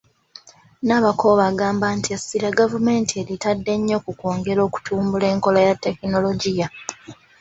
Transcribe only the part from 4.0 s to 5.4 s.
ku kwongera okutumbula